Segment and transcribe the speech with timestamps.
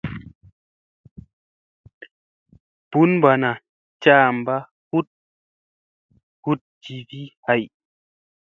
[2.89, 3.49] Bunbana
[4.03, 4.55] caamba
[6.43, 7.61] huɗ jivi hay.